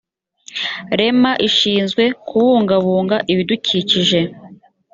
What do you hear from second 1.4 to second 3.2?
ishinzwe kubungabunga